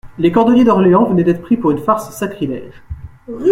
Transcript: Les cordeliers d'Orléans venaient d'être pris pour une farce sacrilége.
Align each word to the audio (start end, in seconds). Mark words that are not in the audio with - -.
Les 0.17 0.31
cordeliers 0.31 0.63
d'Orléans 0.63 1.05
venaient 1.05 1.23
d'être 1.23 1.43
pris 1.43 1.57
pour 1.57 1.69
une 1.69 1.77
farce 1.77 2.09
sacrilége. 2.09 2.81